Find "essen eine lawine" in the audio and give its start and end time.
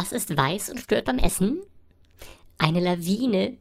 1.18-3.58